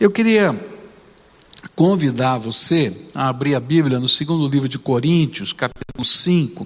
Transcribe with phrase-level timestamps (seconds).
[0.00, 0.56] Eu queria
[1.74, 6.64] convidar você a abrir a Bíblia no segundo livro de Coríntios, capítulo 5.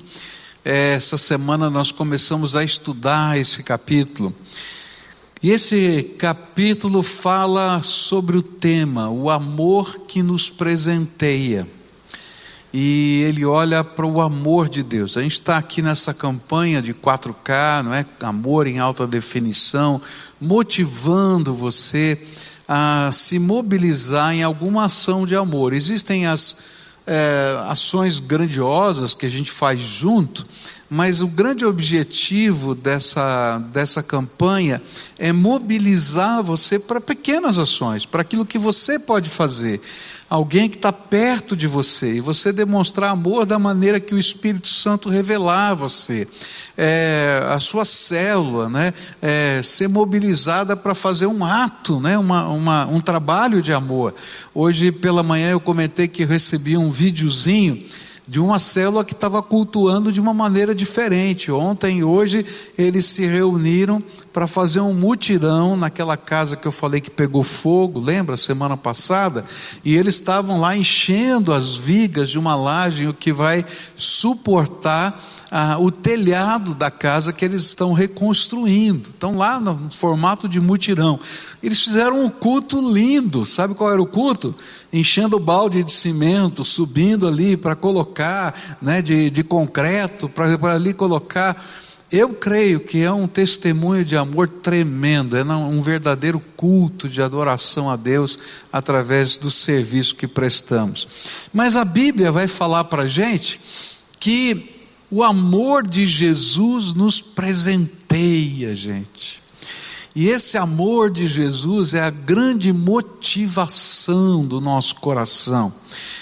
[0.63, 4.35] Essa semana nós começamos a estudar esse capítulo.
[5.43, 11.67] E esse capítulo fala sobre o tema, o amor que nos presenteia.
[12.71, 15.17] E ele olha para o amor de Deus.
[15.17, 18.05] A gente está aqui nessa campanha de 4K, não é?
[18.21, 20.03] Amor em alta definição,
[20.39, 22.19] motivando você
[22.75, 25.75] a se mobilizar em alguma ação de amor.
[25.75, 26.57] Existem as
[27.07, 30.47] é, ações grandiosas que a gente faz junto,
[30.89, 34.81] mas o grande objetivo dessa, dessa campanha
[35.19, 39.79] é mobilizar você para pequenas ações, para aquilo que você pode fazer.
[40.33, 44.67] Alguém que está perto de você, e você demonstrar amor da maneira que o Espírito
[44.67, 46.27] Santo revelar a você.
[46.75, 52.87] É, a sua célula, né, é, ser mobilizada para fazer um ato, né, uma, uma,
[52.87, 54.15] um trabalho de amor.
[54.55, 57.85] Hoje pela manhã eu comentei que recebi um videozinho
[58.27, 61.51] de uma célula que estava cultuando de uma maneira diferente.
[61.51, 62.47] Ontem e hoje
[62.79, 68.01] eles se reuniram para fazer um mutirão naquela casa que eu falei que pegou fogo,
[68.01, 69.45] lembra, semana passada?
[69.85, 73.65] E eles estavam lá enchendo as vigas de uma laje, o que vai
[73.97, 75.21] suportar
[75.55, 79.11] ah, o telhado da casa que eles estão reconstruindo.
[79.11, 81.21] Estão lá no formato de mutirão.
[81.63, 83.45] Eles fizeram um culto lindo.
[83.45, 84.55] Sabe qual era o culto?
[84.91, 90.95] Enchendo o balde de cimento, subindo ali para colocar, né, de, de concreto, para ali
[90.95, 91.63] colocar.
[92.11, 97.91] Eu creio que é um testemunho de amor tremendo, é um verdadeiro culto de adoração
[97.91, 98.39] a Deus
[98.73, 101.07] através do serviço que prestamos.
[101.53, 103.61] Mas a Bíblia vai falar para a gente
[104.19, 104.72] que
[105.13, 109.43] o amor de Jesus nos presenteia, gente.
[110.17, 115.71] E esse amor de Jesus é a grande motivação do nosso coração.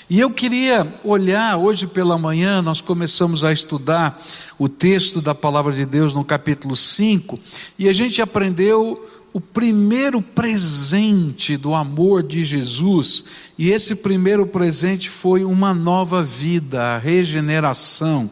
[0.08, 4.20] E eu queria olhar, hoje pela manhã, nós começamos a estudar
[4.58, 7.38] o texto da palavra de Deus no capítulo 5,
[7.78, 13.24] e a gente aprendeu o primeiro presente do amor de Jesus,
[13.56, 18.28] e esse primeiro presente foi uma nova vida, a regeneração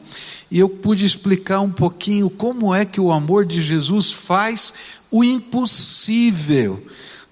[0.50, 4.72] e eu pude explicar um pouquinho como é que o amor de Jesus faz
[5.10, 6.82] o impossível.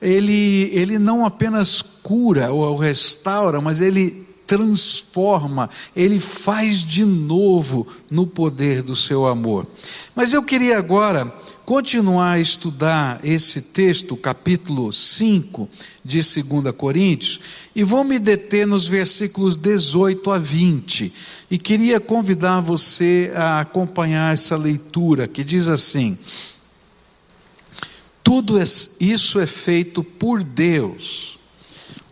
[0.01, 8.27] Ele, ele não apenas cura ou restaura, mas ele transforma, ele faz de novo no
[8.27, 9.67] poder do seu amor.
[10.15, 11.27] Mas eu queria agora
[11.65, 15.69] continuar a estudar esse texto, capítulo 5
[16.07, 17.41] de 2 Coríntios,
[17.75, 21.13] e vou me deter nos versículos 18 a 20.
[21.51, 26.17] E queria convidar você a acompanhar essa leitura, que diz assim:
[28.23, 28.57] Tudo
[29.01, 31.39] isso é feito por Deus,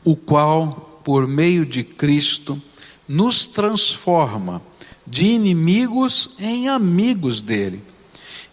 [0.03, 2.61] o qual, por meio de Cristo,
[3.07, 4.61] nos transforma
[5.07, 7.94] de inimigos em amigos dele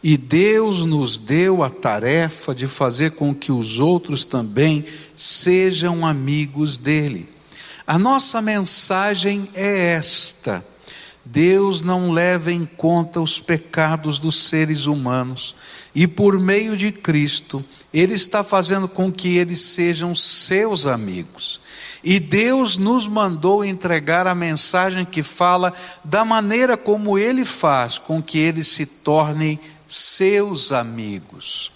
[0.03, 4.84] e Deus nos deu a tarefa de fazer com que os outros também
[5.16, 7.29] sejam amigos dele.
[7.85, 10.66] A nossa mensagem é esta:
[11.23, 15.56] Deus não leva em conta os pecados dos seres humanos,
[15.94, 17.63] e por meio de Cristo,
[17.94, 21.61] Ele está fazendo com que eles sejam seus amigos.
[22.03, 25.72] E Deus nos mandou entregar a mensagem que fala
[26.03, 29.59] da maneira como Ele faz com que eles se tornem
[29.91, 31.69] seus amigos.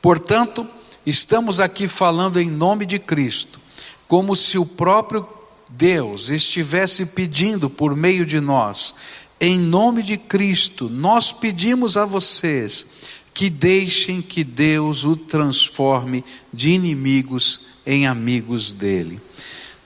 [0.00, 0.66] Portanto,
[1.06, 3.60] estamos aqui falando em nome de Cristo,
[4.08, 5.26] como se o próprio
[5.70, 8.94] Deus estivesse pedindo por meio de nós,
[9.40, 12.86] em nome de Cristo, nós pedimos a vocês
[13.32, 19.20] que deixem que Deus o transforme de inimigos em amigos dele.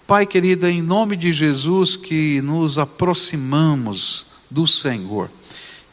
[0.06, 5.30] Pai querido, em nome de Jesus que nos aproximamos do Senhor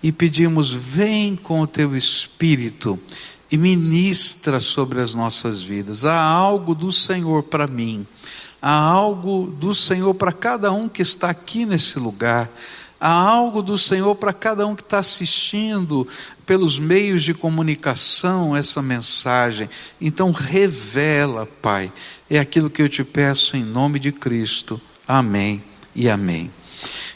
[0.03, 2.99] e pedimos: vem com o teu Espírito
[3.49, 6.03] e ministra sobre as nossas vidas.
[6.03, 8.05] Há algo do Senhor para mim,
[8.61, 12.49] há algo do Senhor para cada um que está aqui nesse lugar.
[12.99, 16.07] Há algo do Senhor para cada um que está assistindo
[16.45, 19.69] pelos meios de comunicação essa mensagem.
[19.99, 21.91] Então, revela, Pai.
[22.29, 24.79] É aquilo que eu te peço em nome de Cristo.
[25.05, 25.61] Amém
[25.93, 26.49] e amém.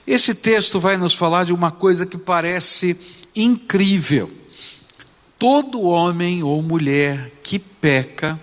[0.06, 2.98] Esse texto vai nos falar de uma coisa que parece
[3.36, 4.32] incrível.
[5.38, 8.40] Todo homem ou mulher que peca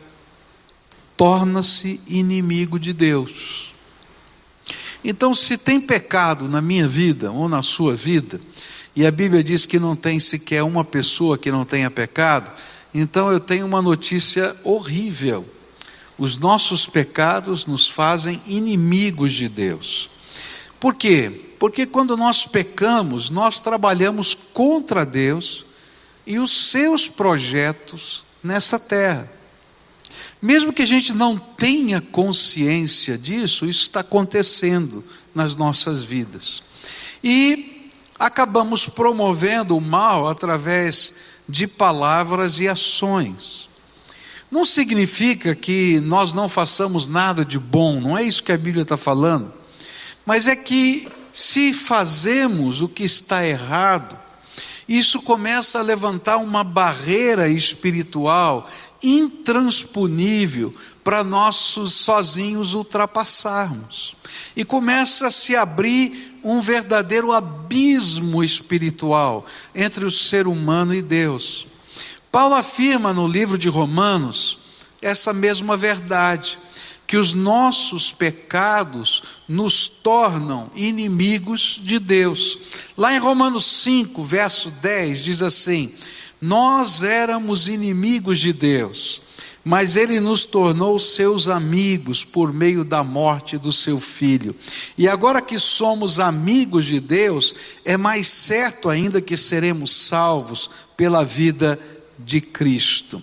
[1.17, 3.73] torna-se inimigo de Deus.
[5.03, 8.41] Então, se tem pecado na minha vida ou na sua vida,
[8.97, 12.51] e a Bíblia diz que não tem sequer uma pessoa que não tenha pecado,
[12.95, 15.45] então eu tenho uma notícia horrível.
[16.17, 20.14] os nossos pecados nos fazem inimigos de Deus.
[20.85, 21.31] Por quê?
[21.59, 25.65] Porque quando nós pecamos, nós trabalhamos contra Deus
[26.27, 29.27] e os seus projetos nessa terra.
[30.43, 35.03] Mesmo que a gente não tenha consciência disso, isso está acontecendo
[35.35, 36.63] nas nossas vidas.
[37.23, 41.15] E acabamos promovendo o mal através
[41.49, 43.71] de palavras e ações.
[44.51, 48.83] Não significa que nós não façamos nada de bom, não é isso que a Bíblia
[48.83, 49.64] está falando,
[50.25, 54.19] mas é que se fazemos o que está errado,
[54.89, 58.69] isso começa a levantar uma barreira espiritual
[59.03, 64.17] intransponível para nós sozinhos ultrapassarmos.
[64.57, 71.67] E começa a se abrir um verdadeiro abismo espiritual entre o ser humano e Deus.
[72.31, 74.59] Paulo afirma no livro de Romanos
[75.01, 76.59] essa mesma verdade,
[77.07, 82.59] que os nossos pecados nos tornam inimigos de Deus.
[82.97, 85.93] Lá em Romanos 5, verso 10, diz assim:
[86.41, 89.21] Nós éramos inimigos de Deus,
[89.63, 94.57] mas Ele nos tornou seus amigos por meio da morte do seu filho.
[94.97, 97.55] E agora que somos amigos de Deus,
[97.85, 101.79] é mais certo ainda que seremos salvos pela vida
[102.19, 103.23] de Cristo.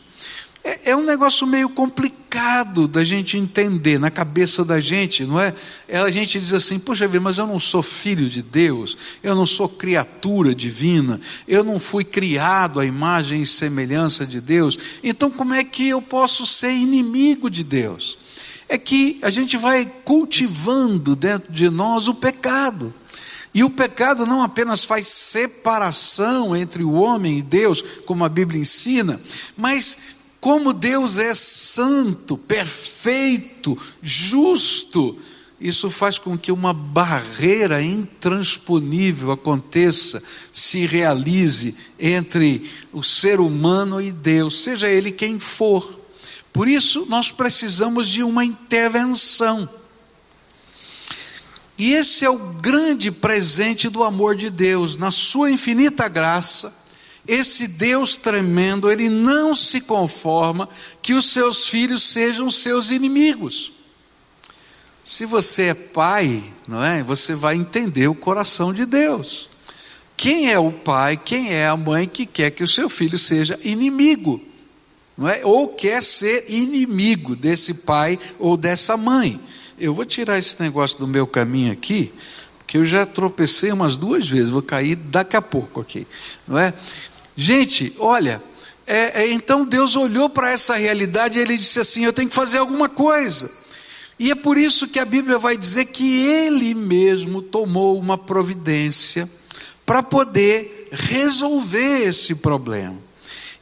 [0.64, 5.56] É, é, um negócio meio complicado da gente entender na cabeça da gente, não é?
[5.88, 6.00] é?
[6.00, 9.46] A gente diz assim: poxa vida, mas eu não sou filho de Deus, eu não
[9.46, 15.54] sou criatura divina, eu não fui criado à imagem e semelhança de Deus, então como
[15.56, 18.18] é que eu posso ser inimigo de Deus?
[18.70, 22.94] É que a gente vai cultivando dentro de nós o pecado.
[23.54, 28.62] E o pecado não apenas faz separação entre o homem e Deus, como a Bíblia
[28.62, 29.20] ensina,
[29.58, 35.16] mas como Deus é santo, perfeito, justo,
[35.60, 40.22] isso faz com que uma barreira intransponível aconteça,
[40.52, 46.02] se realize entre o ser humano e Deus, seja ele quem for.
[46.52, 49.70] Por isso, nós precisamos de uma intervenção.
[51.78, 56.81] E esse é o grande presente do amor de Deus, na sua infinita graça
[57.28, 60.68] esse Deus tremendo, ele não se conforma
[61.02, 63.72] que os seus filhos sejam seus inimigos.
[65.04, 67.04] Se você é pai, não é?
[67.04, 69.50] Você vai entender o coração de Deus.
[70.16, 73.60] Quem é o pai, quem é a mãe que quer que o seu filho seja
[73.64, 74.42] inimigo?
[75.18, 75.42] Não é?
[75.44, 79.40] Ou quer ser inimigo desse pai ou dessa mãe.
[79.80, 82.14] Eu vou tirar esse negócio do meu caminho aqui,
[82.60, 86.06] porque eu já tropecei umas duas vezes, vou cair daqui a pouco aqui,
[86.48, 86.72] não é?
[87.36, 88.42] Gente, olha,
[88.86, 92.36] é, é, então Deus olhou para essa realidade e ele disse assim: Eu tenho que
[92.36, 93.50] fazer alguma coisa.
[94.20, 99.28] E é por isso que a Bíblia vai dizer que ele mesmo tomou uma providência
[99.86, 102.98] para poder resolver esse problema.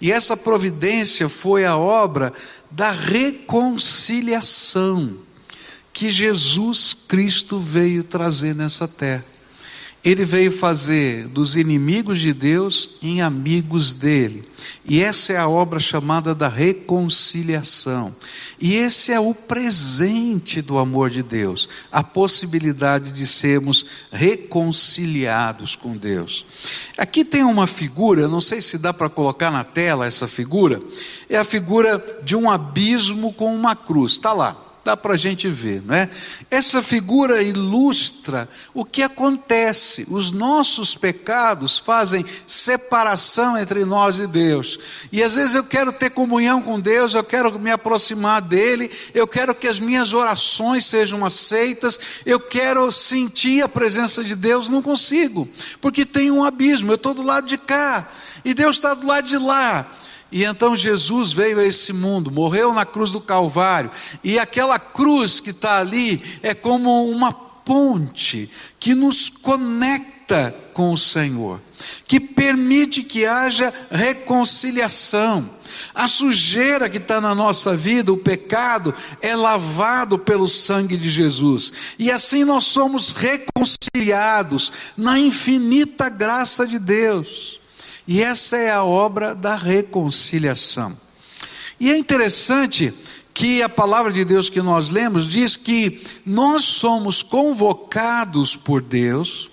[0.01, 2.33] E essa providência foi a obra
[2.71, 5.16] da reconciliação
[5.94, 9.28] que Jesus Cristo veio trazer nessa terra.
[10.03, 14.47] Ele veio fazer dos inimigos de Deus em amigos dele.
[14.85, 18.15] E essa é a obra chamada da reconciliação.
[18.59, 25.97] E esse é o presente do amor de Deus, a possibilidade de sermos reconciliados com
[25.97, 26.45] Deus.
[26.97, 30.81] Aqui tem uma figura, não sei se dá para colocar na tela essa figura,
[31.29, 34.13] é a figura de um abismo com uma cruz.
[34.13, 36.09] Está lá dá para a gente ver, não é?
[36.50, 40.06] Essa figura ilustra o que acontece.
[40.09, 44.80] Os nossos pecados fazem separação entre nós e Deus.
[45.12, 49.28] E às vezes eu quero ter comunhão com Deus, eu quero me aproximar dele, eu
[49.28, 54.81] quero que as minhas orações sejam aceitas, eu quero sentir a presença de Deus, não
[54.81, 55.48] consigo,
[55.81, 56.92] porque tem um abismo.
[56.92, 58.07] Eu estou do lado de cá
[58.44, 59.98] e Deus está do lado de lá.
[60.31, 63.92] E então Jesus veio a esse mundo, morreu na cruz do Calvário,
[64.24, 70.98] e aquela cruz que está ali é como uma ponte que nos conecta com o
[70.98, 71.59] Senhor,
[72.06, 75.50] que permite que haja reconciliação.
[75.94, 81.71] A sujeira que está na nossa vida, o pecado, é lavado pelo sangue de Jesus,
[81.98, 87.58] e assim nós somos reconciliados na infinita graça de Deus.
[88.09, 90.97] E essa é a obra da reconciliação.
[91.80, 92.92] E é interessante
[93.35, 99.51] que a palavra de Deus que nós lemos diz que nós somos convocados por Deus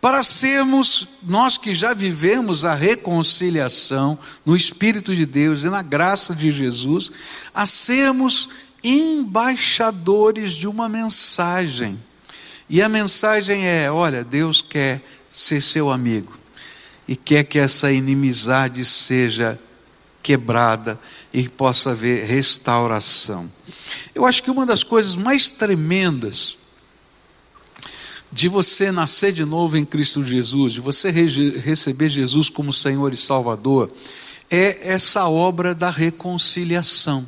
[0.00, 6.34] para sermos, nós que já vivemos a reconciliação no Espírito de Deus e na graça
[6.34, 7.12] de Jesus,
[7.54, 8.48] a sermos
[8.82, 12.02] embaixadores de uma mensagem.
[12.70, 16.45] E a mensagem é: olha, Deus quer ser seu amigo
[17.08, 19.58] e quer que essa inimizade seja
[20.22, 20.98] quebrada
[21.32, 23.50] e possa haver restauração.
[24.14, 26.58] Eu acho que uma das coisas mais tremendas
[28.32, 33.16] de você nascer de novo em Cristo Jesus, de você receber Jesus como Senhor e
[33.16, 33.90] Salvador,
[34.50, 37.26] é essa obra da reconciliação.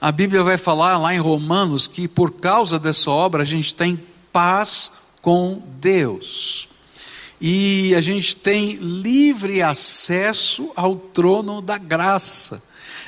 [0.00, 4.00] A Bíblia vai falar lá em Romanos que por causa dessa obra a gente tem
[4.32, 4.90] paz
[5.22, 6.68] com Deus.
[7.40, 12.62] E a gente tem livre acesso ao trono da graça.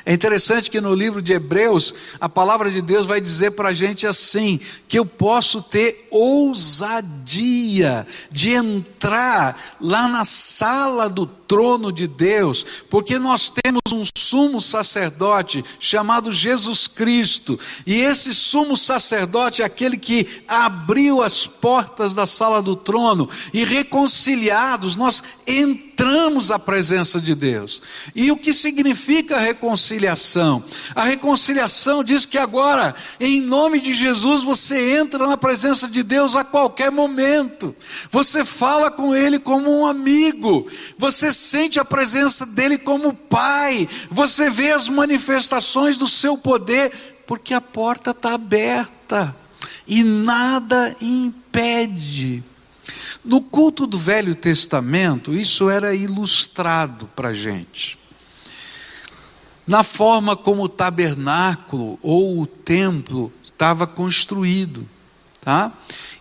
[0.05, 3.75] É interessante que no livro de Hebreus, a palavra de Deus vai dizer para a
[3.75, 12.07] gente assim: que eu posso ter ousadia de entrar lá na sala do trono de
[12.07, 19.65] Deus, porque nós temos um sumo sacerdote chamado Jesus Cristo, e esse sumo sacerdote é
[19.65, 27.21] aquele que abriu as portas da sala do trono, e reconciliados, nós entramos à presença
[27.21, 27.81] de Deus.
[28.15, 30.63] E o que significa reconciliação?
[30.95, 36.37] A reconciliação diz que agora, em nome de Jesus, você entra na presença de Deus
[36.37, 37.75] a qualquer momento,
[38.11, 40.67] você fala com Ele como um amigo,
[40.99, 47.55] você sente a presença dele como Pai, você vê as manifestações do seu poder, porque
[47.55, 49.35] a porta está aberta
[49.87, 52.43] e nada impede.
[53.25, 57.99] No culto do Velho Testamento, isso era ilustrado para a gente.
[59.67, 64.89] Na forma como o tabernáculo ou o templo estava construído,
[65.49, 65.73] tá?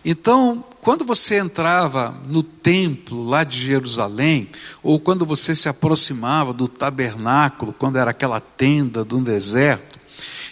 [0.02, 4.48] Então, quando você entrava no templo lá de Jerusalém,
[4.82, 10.00] ou quando você se aproximava do tabernáculo, quando era aquela tenda do deserto,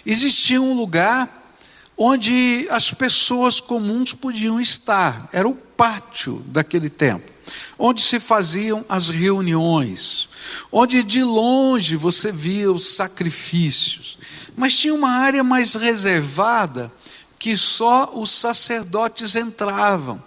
[0.05, 1.55] existia um lugar
[1.97, 7.33] onde as pessoas comuns podiam estar, era o pátio daquele templo,
[7.79, 10.29] onde se faziam as reuniões,
[10.71, 14.19] onde de longe você via os sacrifícios,
[14.55, 16.93] mas tinha uma área mais reservada
[17.39, 20.23] que só os sacerdotes entravam,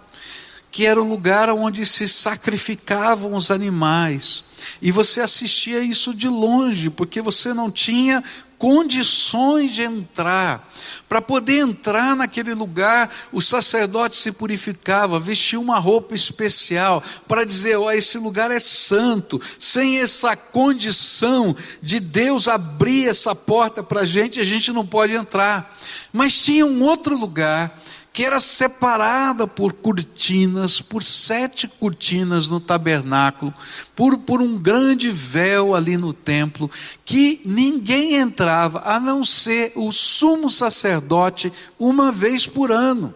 [0.70, 4.44] que era o lugar onde se sacrificavam os animais.
[4.80, 8.22] E você assistia isso de longe, porque você não tinha
[8.60, 10.68] condições de entrar.
[11.08, 17.76] Para poder entrar naquele lugar, o sacerdote se purificava, vestia uma roupa especial para dizer:
[17.76, 19.40] ó, oh, esse lugar é santo.
[19.58, 25.14] Sem essa condição de Deus abrir essa porta para a gente, a gente não pode
[25.14, 25.78] entrar.
[26.12, 27.80] Mas tinha um outro lugar
[28.12, 33.54] que era separada por cortinas, por sete cortinas no tabernáculo,
[33.94, 36.70] por, por um grande véu ali no templo,
[37.04, 43.14] que ninguém entrava, a não ser o sumo sacerdote, uma vez por ano.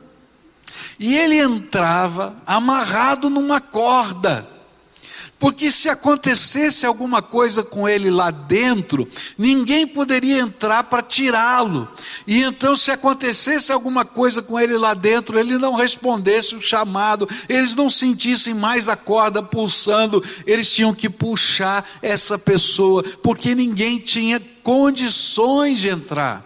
[0.99, 4.54] E ele entrava amarrado numa corda.
[5.45, 11.87] Porque se acontecesse alguma coisa com ele lá dentro, ninguém poderia entrar para tirá-lo.
[12.27, 17.29] E então, se acontecesse alguma coisa com ele lá dentro, ele não respondesse o chamado,
[17.47, 23.99] eles não sentissem mais a corda pulsando, eles tinham que puxar essa pessoa, porque ninguém
[23.99, 26.43] tinha condições de entrar.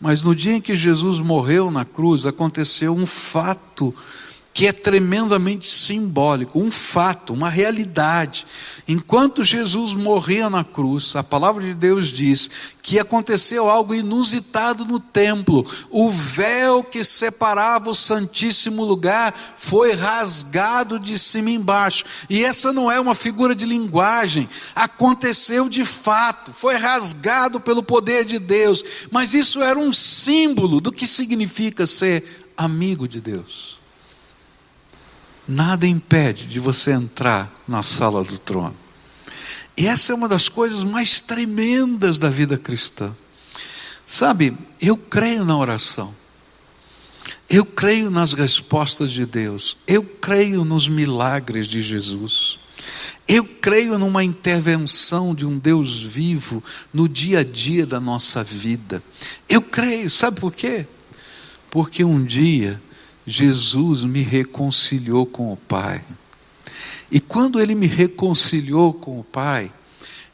[0.00, 3.94] Mas no dia em que Jesus morreu na cruz, aconteceu um fato
[4.54, 8.46] que é tremendamente simbólico, um fato, uma realidade.
[8.86, 12.48] Enquanto Jesus morria na cruz, a palavra de Deus diz
[12.80, 15.66] que aconteceu algo inusitado no templo.
[15.90, 22.04] O véu que separava o Santíssimo Lugar foi rasgado de cima embaixo.
[22.30, 28.24] E essa não é uma figura de linguagem, aconteceu de fato, foi rasgado pelo poder
[28.24, 28.84] de Deus.
[29.10, 33.82] Mas isso era um símbolo do que significa ser amigo de Deus
[35.46, 38.74] nada impede de você entrar na sala do trono.
[39.76, 43.14] E essa é uma das coisas mais tremendas da vida cristã.
[44.06, 46.14] Sabe, eu creio na oração.
[47.48, 49.76] Eu creio nas respostas de Deus.
[49.86, 52.58] Eu creio nos milagres de Jesus.
[53.26, 59.02] Eu creio numa intervenção de um Deus vivo no dia a dia da nossa vida.
[59.48, 60.86] Eu creio, sabe por quê?
[61.70, 62.80] Porque um dia
[63.26, 66.04] Jesus me reconciliou com o Pai.
[67.10, 69.70] E quando ele me reconciliou com o Pai,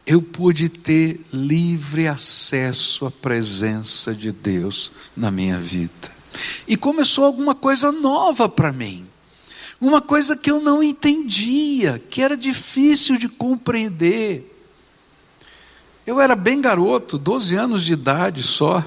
[0.06, 6.10] eu pude ter livre acesso à presença de Deus na minha vida.
[6.66, 9.06] E começou alguma coisa nova para mim.
[9.80, 14.46] Uma coisa que eu não entendia, que era difícil de compreender.
[16.06, 18.84] Eu era bem garoto, 12 anos de idade só.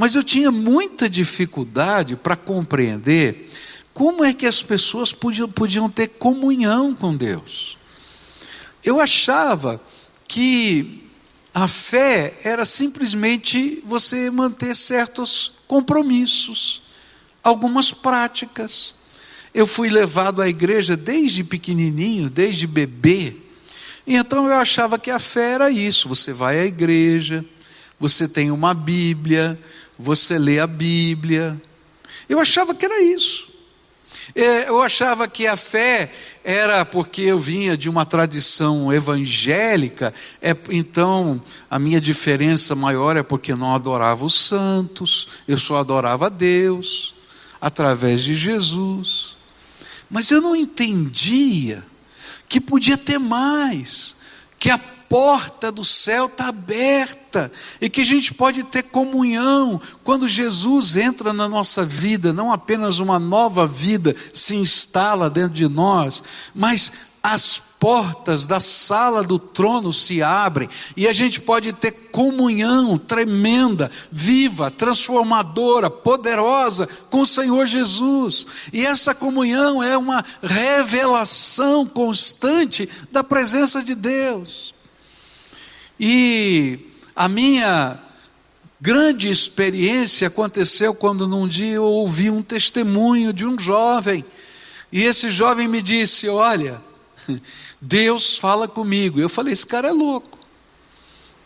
[0.00, 3.50] Mas eu tinha muita dificuldade para compreender
[3.92, 7.76] como é que as pessoas podiam, podiam ter comunhão com Deus.
[8.82, 9.78] Eu achava
[10.26, 11.04] que
[11.52, 16.80] a fé era simplesmente você manter certos compromissos,
[17.44, 18.94] algumas práticas.
[19.52, 23.36] Eu fui levado à igreja desde pequenininho, desde bebê.
[24.06, 27.44] Então eu achava que a fé era isso: você vai à igreja,
[27.98, 29.60] você tem uma Bíblia,
[30.00, 31.60] você lê a Bíblia.
[32.28, 33.50] Eu achava que era isso.
[34.34, 36.10] É, eu achava que a fé
[36.44, 43.22] era porque eu vinha de uma tradição evangélica, é, então a minha diferença maior é
[43.22, 47.14] porque não adorava os santos, eu só adorava Deus,
[47.60, 49.36] através de Jesus.
[50.08, 51.84] Mas eu não entendia
[52.48, 54.14] que podia ter mais,
[54.58, 54.80] que a
[55.10, 57.50] porta do céu está aberta
[57.80, 63.00] e que a gente pode ter comunhão quando Jesus entra na nossa vida, não apenas
[63.00, 66.22] uma nova vida se instala dentro de nós,
[66.54, 72.96] mas as portas da sala do trono se abrem e a gente pode ter comunhão
[72.96, 78.46] tremenda, viva, transformadora, poderosa com o Senhor Jesus.
[78.72, 84.78] E essa comunhão é uma revelação constante da presença de Deus.
[86.02, 86.78] E
[87.14, 87.98] a minha
[88.80, 94.24] grande experiência aconteceu quando num dia eu ouvi um testemunho de um jovem.
[94.90, 96.80] E esse jovem me disse: Olha,
[97.78, 99.20] Deus fala comigo.
[99.20, 100.38] Eu falei: Esse cara é louco.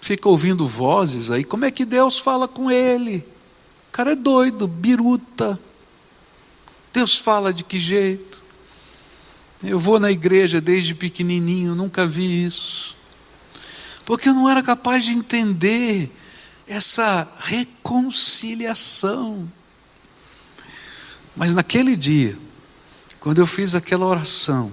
[0.00, 1.42] Fica ouvindo vozes aí.
[1.42, 3.26] Como é que Deus fala com ele?
[3.88, 5.58] O cara é doido, biruta.
[6.92, 8.40] Deus fala de que jeito?
[9.64, 12.93] Eu vou na igreja desde pequenininho, nunca vi isso
[14.04, 16.11] porque eu não era capaz de entender
[16.66, 19.50] essa reconciliação.
[21.37, 22.38] Mas naquele dia,
[23.18, 24.70] quando eu fiz aquela oração,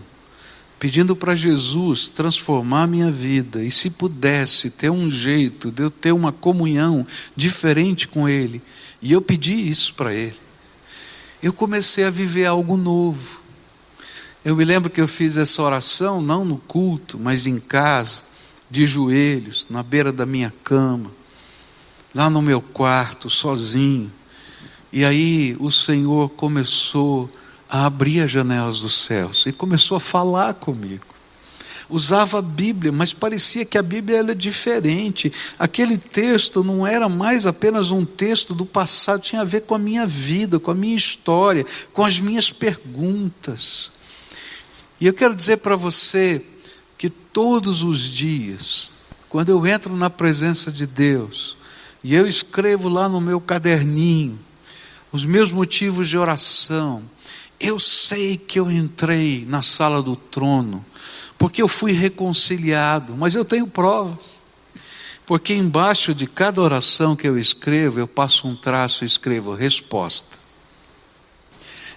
[0.79, 6.11] pedindo para Jesus transformar minha vida, e se pudesse ter um jeito de eu ter
[6.11, 7.05] uma comunhão
[7.35, 8.61] diferente com Ele,
[9.01, 10.37] e eu pedi isso para Ele,
[11.41, 13.41] eu comecei a viver algo novo.
[14.43, 18.30] Eu me lembro que eu fiz essa oração, não no culto, mas em casa
[18.71, 21.11] de joelhos, na beira da minha cama,
[22.15, 24.09] lá no meu quarto, sozinho.
[24.93, 27.29] E aí o Senhor começou
[27.69, 31.05] a abrir as janelas dos céus e começou a falar comigo.
[31.89, 35.31] Usava a Bíblia, mas parecia que a Bíblia era diferente.
[35.59, 39.79] Aquele texto não era mais apenas um texto do passado, tinha a ver com a
[39.79, 43.91] minha vida, com a minha história, com as minhas perguntas.
[45.01, 46.41] E eu quero dizer para você,
[47.01, 48.95] que todos os dias,
[49.27, 51.57] quando eu entro na presença de Deus,
[52.03, 54.37] e eu escrevo lá no meu caderninho
[55.11, 57.01] os meus motivos de oração,
[57.59, 60.85] eu sei que eu entrei na sala do trono,
[61.39, 64.45] porque eu fui reconciliado, mas eu tenho provas.
[65.25, 70.40] Porque embaixo de cada oração que eu escrevo, eu passo um traço e escrevo resposta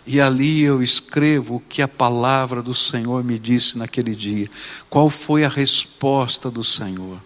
[0.06, 4.50] e ali eu escrevo o que a palavra do Senhor me disse naquele dia.
[4.90, 7.18] Qual foi a resposta do Senhor?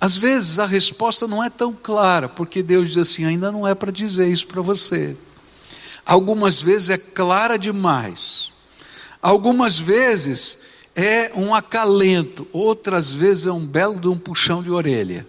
[0.00, 3.74] Às vezes a resposta não é tão clara, porque Deus diz assim: ainda não é
[3.74, 5.16] para dizer isso para você.
[6.04, 8.52] Algumas vezes é clara demais,
[9.20, 10.58] algumas vezes
[10.94, 15.26] é um acalento, outras vezes é um belo de um puxão de orelha.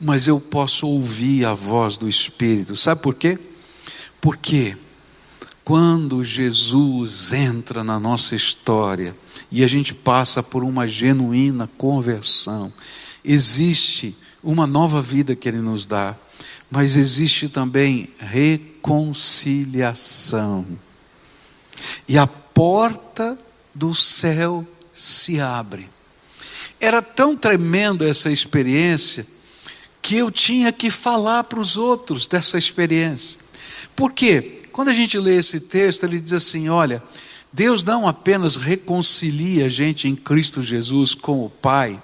[0.00, 3.38] Mas eu posso ouvir a voz do Espírito, sabe por quê?
[4.20, 4.76] Porque
[5.72, 9.16] quando Jesus entra na nossa história
[9.50, 12.70] e a gente passa por uma genuína conversão,
[13.24, 16.14] existe uma nova vida que Ele nos dá,
[16.70, 20.66] mas existe também reconciliação.
[22.06, 23.38] E a porta
[23.74, 25.88] do céu se abre.
[26.78, 29.26] Era tão tremenda essa experiência
[30.02, 33.40] que eu tinha que falar para os outros dessa experiência.
[33.96, 34.58] Por quê?
[34.72, 37.02] Quando a gente lê esse texto, ele diz assim: olha,
[37.52, 42.02] Deus não apenas reconcilia a gente em Cristo Jesus com o Pai,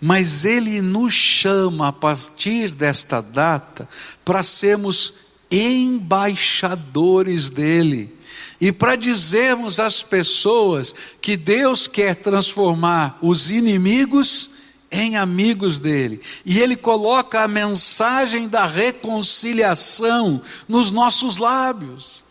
[0.00, 3.86] mas Ele nos chama a partir desta data
[4.24, 5.12] para sermos
[5.50, 8.18] embaixadores dEle.
[8.58, 14.59] E para dizermos às pessoas que Deus quer transformar os inimigos
[14.90, 16.20] em amigos dele.
[16.44, 22.24] E ele coloca a mensagem da reconciliação nos nossos lábios.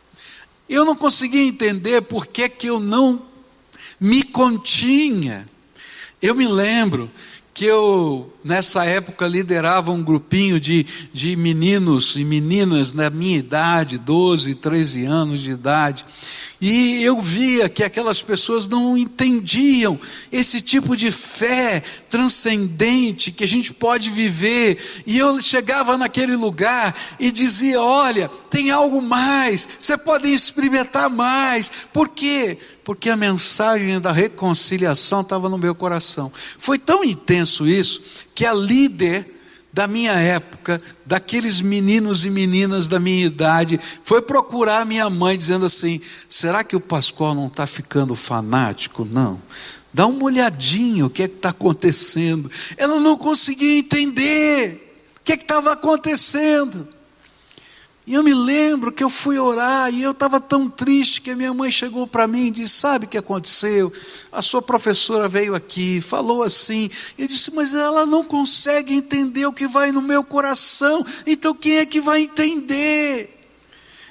[0.67, 3.21] Eu não conseguia entender por que, que eu não
[3.99, 5.47] me continha.
[6.21, 7.09] Eu me lembro
[7.59, 13.97] que eu, nessa época, liderava um grupinho de, de meninos e meninas na minha idade,
[13.97, 16.05] 12, 13 anos de idade.
[16.61, 19.99] E eu via que aquelas pessoas não entendiam
[20.31, 24.77] esse tipo de fé transcendente que a gente pode viver.
[25.05, 31.69] E eu chegava naquele lugar e dizia: Olha, tem algo mais, você pode experimentar mais.
[31.91, 32.57] Por quê?
[32.89, 36.31] Porque a mensagem da reconciliação estava no meu coração.
[36.57, 38.01] Foi tão intenso isso
[38.33, 39.27] que a líder
[39.71, 45.67] da minha época, daqueles meninos e meninas da minha idade, foi procurar minha mãe dizendo
[45.67, 49.05] assim: será que o Pascoal não está ficando fanático?
[49.05, 49.39] Não.
[49.93, 52.49] Dá uma olhadinha o que é que está acontecendo.
[52.75, 56.87] Ela não conseguia entender o que é estava acontecendo.
[58.09, 61.35] E eu me lembro que eu fui orar e eu estava tão triste que a
[61.35, 63.93] minha mãe chegou para mim e disse: Sabe o que aconteceu?
[64.31, 66.89] A sua professora veio aqui, falou assim.
[67.19, 71.77] Eu disse: Mas ela não consegue entender o que vai no meu coração, então quem
[71.77, 73.29] é que vai entender?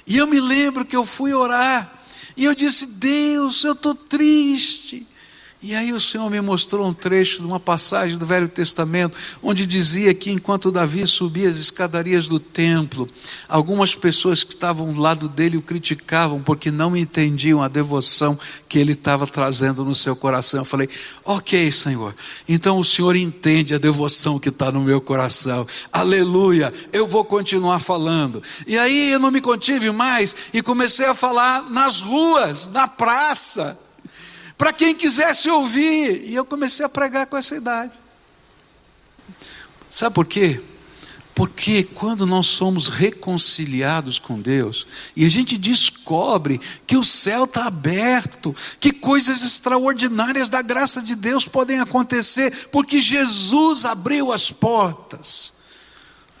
[0.07, 1.91] E eu me lembro que eu fui orar
[2.37, 5.05] e eu disse: Deus, eu estou triste.
[5.61, 9.65] E aí o Senhor me mostrou um trecho de uma passagem do Velho Testamento, onde
[9.65, 13.09] dizia que enquanto Davi subia as escadarias do templo,
[13.45, 18.79] algumas pessoas que estavam do lado dele o criticavam porque não entendiam a devoção que
[18.79, 20.61] ele estava trazendo no seu coração.
[20.61, 20.87] Eu falei,
[21.25, 22.15] ok, Senhor,
[22.47, 25.67] então o Senhor entende a devoção que está no meu coração.
[25.91, 28.41] Aleluia, eu vou continuar falando.
[28.65, 33.77] E aí eu não me contive mais e comecei a falar nas ruas, na praça
[34.59, 36.25] para quem quisesse ouvir.
[36.25, 37.93] E eu comecei a pregar com essa idade.
[39.89, 40.61] Sabe por quê?
[41.33, 47.67] Porque quando nós somos reconciliados com Deus e a gente descobre que o céu está
[47.67, 55.53] aberto, que coisas extraordinárias da graça de Deus podem acontecer, porque Jesus abriu as portas,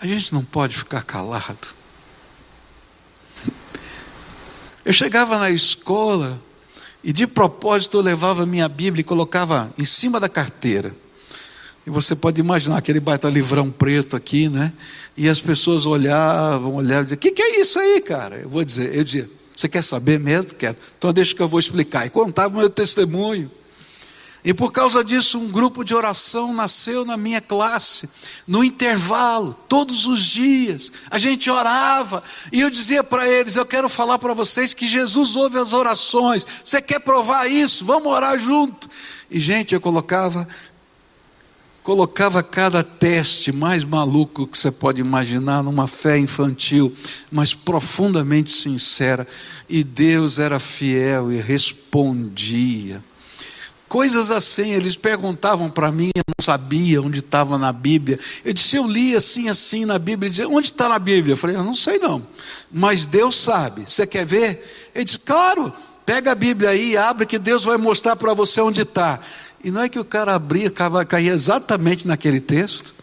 [0.01, 1.69] a gente não pode ficar calado.
[4.83, 6.41] Eu chegava na escola
[7.03, 10.93] e de propósito eu levava minha Bíblia e colocava em cima da carteira.
[11.87, 14.73] E você pode imaginar aquele baita livrão preto aqui, né?
[15.17, 18.35] E as pessoas olhavam, olhavam, diziam, o que, que é isso aí, cara?
[18.37, 20.53] Eu vou dizer, eu dizia, você quer saber mesmo?
[20.53, 20.77] Quero.
[20.97, 22.05] Então deixa que eu vou explicar.
[22.05, 23.49] E contava o meu testemunho.
[24.49, 28.09] E por causa disso, um grupo de oração nasceu na minha classe,
[28.47, 30.91] no intervalo, todos os dias.
[31.11, 35.35] A gente orava, e eu dizia para eles: Eu quero falar para vocês que Jesus
[35.35, 36.47] ouve as orações.
[36.65, 37.85] Você quer provar isso?
[37.85, 38.89] Vamos orar junto.
[39.29, 40.47] E, gente, eu colocava.
[41.83, 46.91] Colocava cada teste mais maluco que você pode imaginar, numa fé infantil,
[47.31, 49.27] mas profundamente sincera,
[49.69, 53.03] e Deus era fiel e respondia.
[53.89, 58.19] Coisas assim, eles perguntavam para mim, eu não sabia onde estava na Bíblia.
[58.45, 60.29] Eu disse, eu li assim, assim na Bíblia.
[60.29, 61.33] Dizia, onde está na Bíblia?
[61.33, 62.25] Eu falei, eu não sei não,
[62.71, 63.89] mas Deus sabe.
[63.89, 64.91] Você quer ver?
[64.93, 65.73] Ele disse, claro,
[66.05, 69.19] pega a Bíblia aí, abre que Deus vai mostrar para você onde está.
[69.63, 70.71] E não é que o cara abria,
[71.07, 72.93] caía exatamente naquele texto.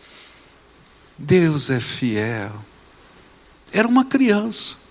[1.19, 2.53] Deus é fiel.
[3.73, 4.86] Era uma criança.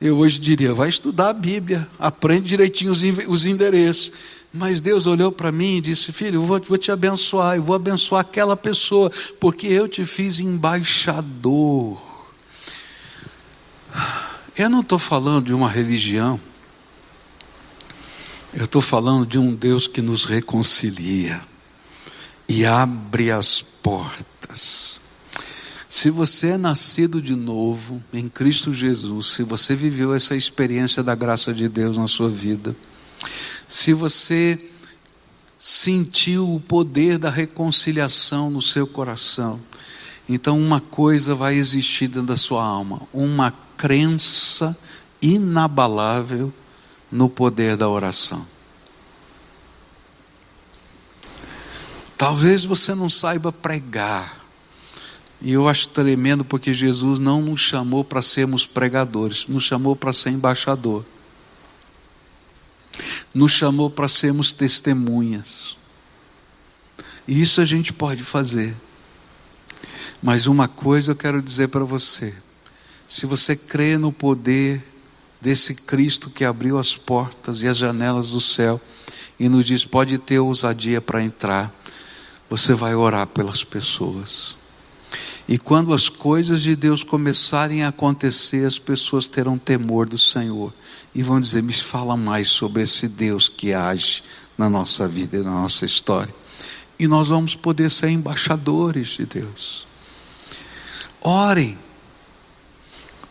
[0.00, 4.12] Eu hoje diria, vai estudar a Bíblia, aprende direitinho os endereços.
[4.56, 8.20] Mas Deus olhou para mim e disse: Filho, eu vou, te abençoar, eu vou abençoar
[8.20, 12.00] aquela pessoa, porque eu te fiz embaixador.
[14.56, 16.40] Eu não estou falando de uma religião,
[18.52, 21.40] eu estou falando de um Deus que nos reconcilia
[22.48, 25.00] e abre as portas.
[25.94, 31.14] Se você é nascido de novo em Cristo Jesus, se você viveu essa experiência da
[31.14, 32.74] graça de Deus na sua vida,
[33.68, 34.58] se você
[35.56, 39.60] sentiu o poder da reconciliação no seu coração,
[40.28, 44.76] então uma coisa vai existir dentro da sua alma: uma crença
[45.22, 46.52] inabalável
[47.08, 48.44] no poder da oração.
[52.18, 54.43] Talvez você não saiba pregar,
[55.44, 60.10] e eu acho tremendo porque Jesus não nos chamou para sermos pregadores, nos chamou para
[60.10, 61.04] ser embaixador.
[63.34, 65.76] Nos chamou para sermos testemunhas.
[67.28, 68.74] E isso a gente pode fazer.
[70.22, 72.34] Mas uma coisa eu quero dizer para você:
[73.06, 74.82] se você crê no poder
[75.42, 78.80] desse Cristo que abriu as portas e as janelas do céu
[79.38, 81.70] e nos diz: pode ter ousadia para entrar,
[82.48, 84.63] você vai orar pelas pessoas.
[85.46, 90.72] E quando as coisas de Deus começarem a acontecer, as pessoas terão temor do Senhor
[91.14, 94.22] e vão dizer: Me fala mais sobre esse Deus que age
[94.56, 96.34] na nossa vida e na nossa história.
[96.98, 99.86] e nós vamos poder ser embaixadores de Deus.
[101.20, 101.76] Orem.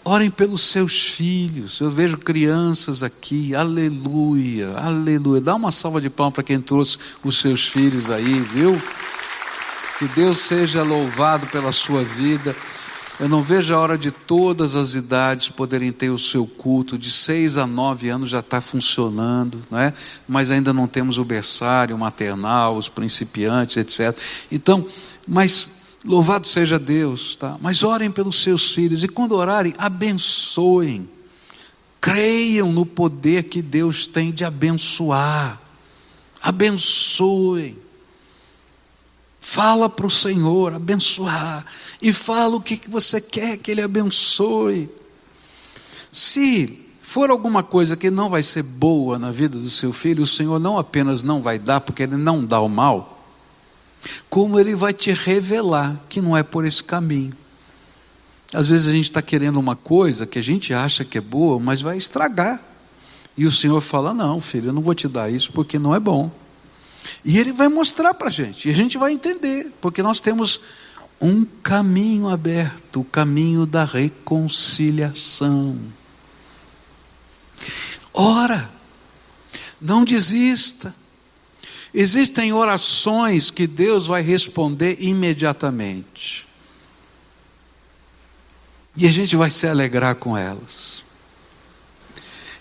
[0.04, 1.80] Orem pelos seus filhos.
[1.80, 3.56] Eu vejo crianças aqui.
[3.56, 5.40] Aleluia, aleluia.
[5.40, 8.80] Dá uma salva de palmas para quem trouxe os seus filhos aí, viu?
[10.04, 12.54] Que Deus seja louvado pela sua vida.
[13.18, 17.10] Eu não vejo a hora de todas as idades poderem ter o seu culto, de
[17.10, 19.94] seis a nove anos já está funcionando, não é?
[20.28, 24.14] mas ainda não temos o berçário maternal, os principiantes, etc.
[24.52, 24.86] Então,
[25.26, 25.70] mas
[26.04, 27.56] louvado seja Deus, tá?
[27.62, 31.10] Mas orem pelos seus filhos e quando orarem, abençoem.
[32.02, 35.62] Creiam no poder que Deus tem de abençoar.
[36.42, 37.83] Abençoem.
[39.46, 41.66] Fala para o Senhor abençoar.
[42.02, 44.90] E fala o que você quer que Ele abençoe.
[46.14, 50.26] Se for alguma coisa que não vai ser boa na vida do seu filho, o
[50.28, 53.22] Senhor não apenas não vai dar, porque Ele não dá o mal,
[54.30, 57.34] como Ele vai te revelar que não é por esse caminho.
[58.54, 61.60] Às vezes a gente está querendo uma coisa que a gente acha que é boa,
[61.60, 62.64] mas vai estragar.
[63.36, 66.00] E o Senhor fala: Não, filho, eu não vou te dar isso porque não é
[66.00, 66.32] bom.
[67.24, 70.62] E ele vai mostrar para a gente, e a gente vai entender, porque nós temos
[71.20, 75.78] um caminho aberto o caminho da reconciliação.
[78.14, 78.70] Ora,
[79.80, 80.94] não desista.
[81.94, 86.48] Existem orações que Deus vai responder imediatamente.
[88.98, 91.04] E a gente vai se alegrar com elas.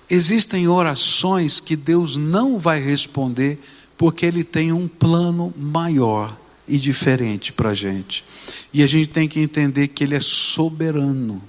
[0.08, 3.58] Existem orações que Deus não vai responder
[4.02, 6.36] porque Ele tem um plano maior
[6.66, 8.24] e diferente para a gente.
[8.74, 11.40] E a gente tem que entender que Ele é soberano.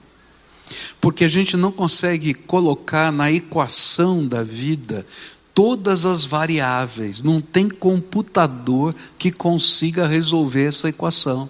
[1.02, 5.04] Porque a gente não consegue colocar na equação da vida
[5.52, 11.50] todas as variáveis, não tem computador que consiga resolver essa equação.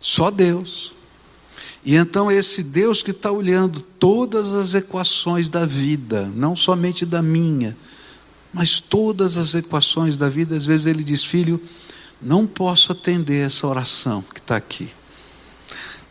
[0.00, 0.94] Só Deus.
[1.84, 7.20] E então, esse Deus que está olhando todas as equações da vida, não somente da
[7.20, 7.76] minha,
[8.54, 11.60] mas todas as equações da vida, às vezes ele diz: Filho,
[12.22, 14.88] não posso atender essa oração que está aqui.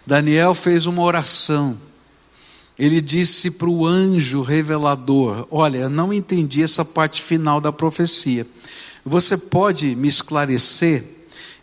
[0.06, 1.78] Daniel fez uma oração.
[2.78, 8.46] Ele disse para o anjo revelador: Olha, não entendi essa parte final da profecia.
[9.06, 11.04] Você pode me esclarecer?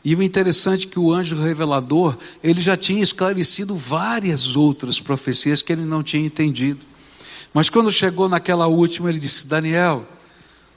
[0.02, 5.60] E o interessante é que o anjo revelador, ele já tinha esclarecido várias outras profecias
[5.60, 6.80] que ele não tinha entendido.
[7.52, 10.06] Mas quando chegou naquela última, ele disse: Daniel,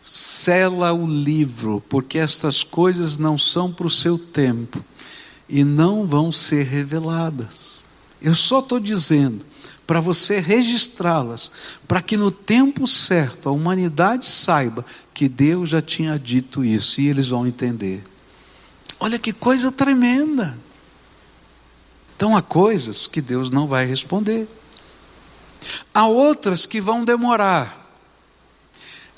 [0.06, 4.84] Sela o livro, porque estas coisas não são para o seu tempo
[5.48, 7.82] e não vão ser reveladas.
[8.22, 9.46] Eu só estou dizendo
[9.86, 11.52] para você registrá-las,
[11.88, 17.08] para que no tempo certo a humanidade saiba que Deus já tinha dito isso e
[17.08, 18.04] eles vão entender.
[19.00, 20.58] Olha que coisa tremenda.
[22.16, 24.48] Então há coisas que Deus não vai responder.
[25.94, 27.83] Há outras que vão demorar.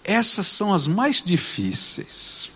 [0.05, 2.51] Essas são as mais difíceis.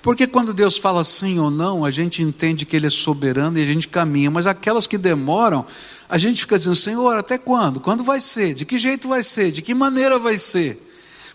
[0.00, 3.62] Porque quando Deus fala sim ou não, a gente entende que Ele é soberano e
[3.62, 5.66] a gente caminha, mas aquelas que demoram,
[6.08, 7.80] a gente fica dizendo: Senhor, até quando?
[7.80, 8.54] Quando vai ser?
[8.54, 9.52] De que jeito vai ser?
[9.52, 10.82] De que maneira vai ser?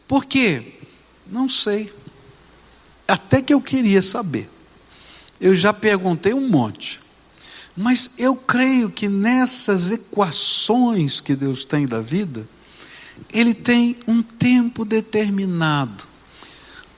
[0.07, 0.79] Por quê?
[1.27, 1.93] Não sei.
[3.07, 4.49] Até que eu queria saber.
[5.39, 6.99] Eu já perguntei um monte.
[7.75, 12.47] Mas eu creio que nessas equações que Deus tem da vida,
[13.33, 16.05] ele tem um tempo determinado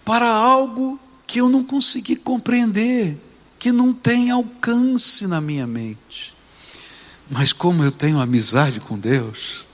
[0.03, 3.17] para algo que eu não consegui compreender,
[3.57, 6.35] que não tem alcance na minha mente.
[7.29, 9.65] Mas como eu tenho amizade com Deus,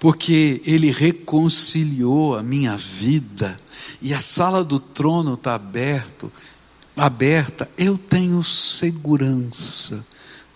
[0.00, 3.60] porque Ele reconciliou a minha vida
[4.00, 6.32] e a sala do trono está aberto,
[6.96, 10.04] aberta, eu tenho segurança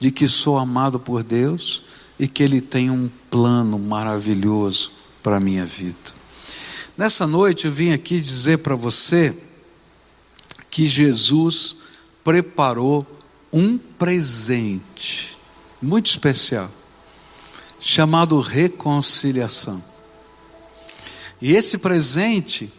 [0.01, 1.85] de que sou amado por Deus
[2.19, 5.97] e que Ele tem um plano maravilhoso para a minha vida.
[6.97, 9.35] Nessa noite eu vim aqui dizer para você
[10.71, 11.77] que Jesus
[12.25, 13.07] preparou
[13.53, 15.37] um presente
[15.81, 16.71] muito especial,
[17.81, 19.83] chamado reconciliação.
[21.41, 22.73] E esse presente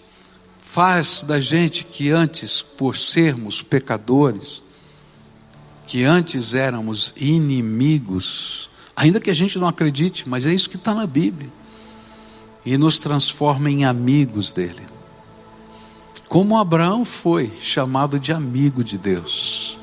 [0.60, 4.64] faz da gente que antes, por sermos pecadores,
[5.86, 10.94] que antes éramos inimigos, Ainda que a gente não acredite, mas é isso que está
[10.94, 11.50] na Bíblia.
[12.66, 14.82] E nos transforma em amigos dele.
[16.30, 19.78] Como Abraão foi chamado de amigo de Deus,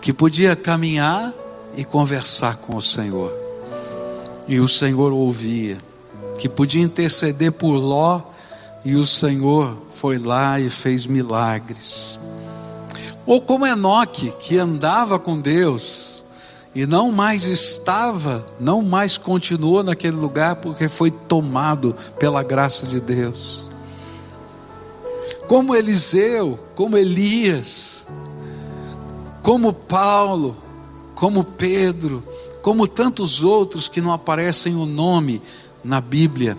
[0.00, 1.32] que podia caminhar
[1.76, 3.32] e conversar com o Senhor,
[4.48, 5.78] e o Senhor ouvia,
[6.38, 8.22] que podia interceder por Ló
[8.84, 12.18] e o Senhor foi lá e fez milagres.
[13.24, 16.21] Ou como Enoque, que andava com Deus
[16.74, 22.98] e não mais estava, não mais continuou naquele lugar porque foi tomado pela graça de
[22.98, 23.68] Deus.
[25.46, 28.06] Como Eliseu, como Elias,
[29.42, 30.56] como Paulo,
[31.14, 32.22] como Pedro,
[32.62, 35.42] como tantos outros que não aparecem o nome
[35.84, 36.56] na Bíblia,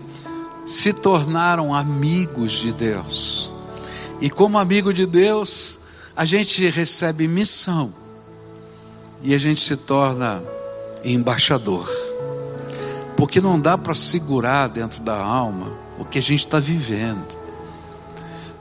[0.63, 3.51] se tornaram amigos de Deus.
[4.21, 5.79] E como amigo de Deus,
[6.15, 8.02] a gente recebe missão
[9.23, 10.43] e a gente se torna
[11.03, 11.89] embaixador.
[13.15, 17.25] Porque não dá para segurar dentro da alma o que a gente está vivendo.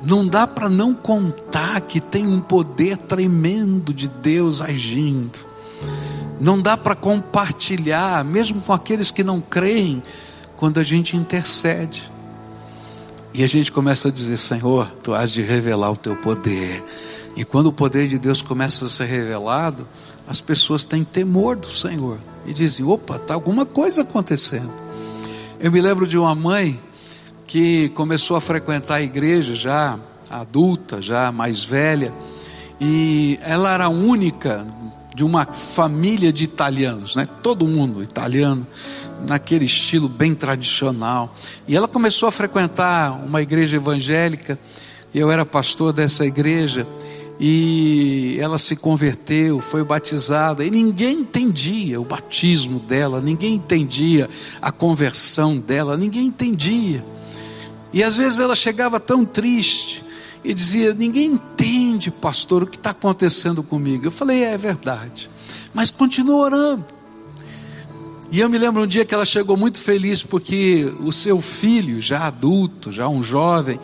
[0.00, 5.38] Não dá para não contar que tem um poder tremendo de Deus agindo.
[6.40, 10.02] Não dá para compartilhar, mesmo com aqueles que não creem,
[10.56, 12.10] quando a gente intercede.
[13.34, 16.84] E a gente começa a dizer: Senhor, tu has de revelar o teu poder.
[17.36, 19.86] E quando o poder de Deus começa a ser revelado,
[20.26, 24.70] as pessoas têm temor do Senhor e dizem: opa, está alguma coisa acontecendo.
[25.60, 26.78] Eu me lembro de uma mãe
[27.46, 29.98] que começou a frequentar a igreja já
[30.30, 32.12] adulta, já mais velha,
[32.80, 34.66] e ela era única
[35.14, 37.28] de uma família de italianos, né?
[37.42, 38.66] Todo mundo italiano,
[39.28, 41.34] naquele estilo bem tradicional.
[41.68, 44.58] E ela começou a frequentar uma igreja evangélica.
[45.14, 46.86] Eu era pastor dessa igreja
[47.40, 54.28] e ela se converteu, foi batizada, e ninguém entendia o batismo dela, ninguém entendia
[54.60, 57.04] a conversão dela, ninguém entendia.
[57.92, 60.04] E às vezes ela chegava tão triste
[60.44, 64.06] e dizia: Ninguém entende, pastor, o que está acontecendo comigo.
[64.06, 65.30] Eu falei: É, é verdade,
[65.74, 66.84] mas continua orando.
[68.30, 72.00] E eu me lembro um dia que ela chegou muito feliz porque o seu filho,
[72.00, 73.78] já adulto, já um jovem,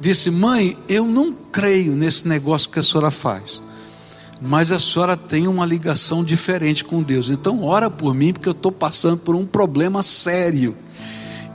[0.00, 3.62] disse: Mãe, eu não creio nesse negócio que a senhora faz,
[4.40, 8.52] mas a senhora tem uma ligação diferente com Deus, então ora por mim, porque eu
[8.52, 10.76] estou passando por um problema sério.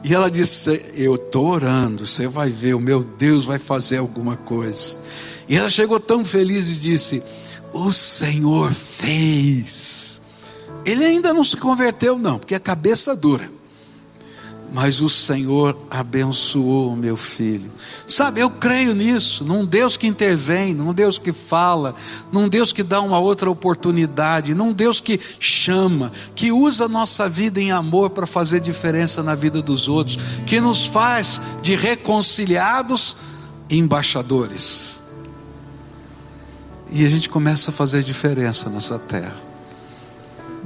[0.03, 4.36] E ela disse: Eu estou orando, você vai ver, o meu Deus vai fazer alguma
[4.36, 4.97] coisa.
[5.47, 7.23] E ela chegou tão feliz e disse:
[7.71, 10.21] O Senhor fez.
[10.86, 13.49] Ele ainda não se converteu, não, porque a cabeça dura.
[14.73, 17.69] Mas o Senhor abençoou o meu filho.
[18.07, 21.93] Sabe, eu creio nisso, num Deus que intervém, num Deus que fala,
[22.31, 27.62] num Deus que dá uma outra oportunidade, num Deus que chama, que usa nossa vida
[27.62, 33.15] em amor para fazer diferença na vida dos outros, que nos faz de reconciliados
[33.69, 35.03] embaixadores.
[36.91, 39.36] E a gente começa a fazer diferença nessa terra.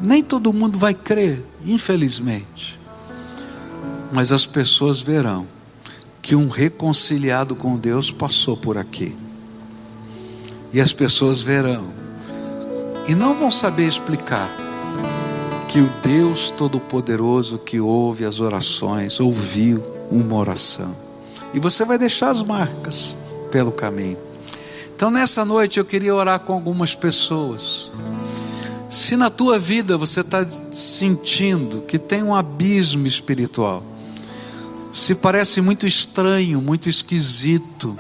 [0.02, 2.77] Nem todo mundo vai crer, infelizmente
[4.12, 5.48] mas as pessoas verão
[6.22, 9.15] que um reconciliado com Deus passou por aqui.
[10.74, 11.88] E as pessoas verão
[13.08, 14.50] e não vão saber explicar
[15.70, 20.96] que o Deus Todo-Poderoso que ouve as orações ouviu uma oração.
[21.54, 23.17] E você vai deixar as marcas
[23.50, 24.17] pelo caminho.
[24.96, 27.91] Então nessa noite eu queria orar com algumas pessoas.
[28.89, 33.84] Se na tua vida você está sentindo que tem um abismo espiritual,
[34.98, 37.96] se parece muito estranho, muito esquisito,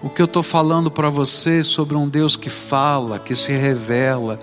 [0.00, 4.38] o que eu estou falando para você sobre um Deus que fala, que se revela,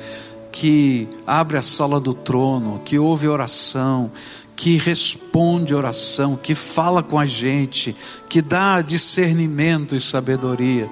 [0.52, 4.12] que abre a sala do trono, que ouve oração,
[4.58, 7.95] que responde oração, que fala com a gente,
[8.28, 10.89] que dá discernimento e sabedoria.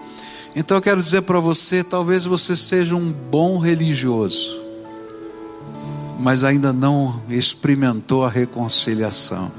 [0.56, 4.58] Então eu quero dizer para você: talvez você seja um bom religioso,
[6.18, 9.52] mas ainda não experimentou a reconciliação.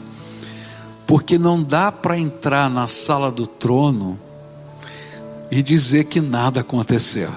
[1.13, 4.19] Porque não dá para entrar na sala do trono
[5.51, 7.29] e dizer que nada aconteceu.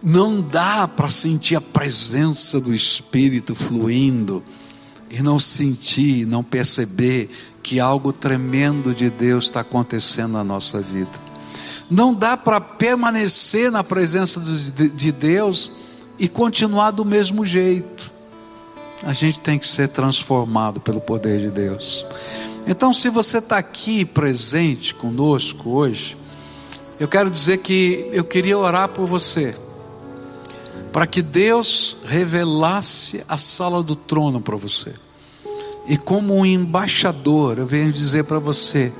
[0.00, 4.40] Não dá para sentir a presença do Espírito fluindo
[5.10, 7.28] e não sentir, não perceber
[7.60, 11.10] que algo tremendo de Deus está acontecendo na nossa vida.
[11.90, 15.72] Não dá para permanecer na presença de Deus
[16.20, 18.14] e continuar do mesmo jeito
[19.04, 22.06] a gente tem que ser transformado pelo poder de Deus.
[22.66, 26.16] Então, se você está aqui presente conosco hoje,
[26.98, 29.54] eu quero dizer que eu queria orar por você,
[30.90, 34.94] para que Deus revelasse a sala do trono para você.
[35.86, 38.90] E como um embaixador, eu venho dizer para você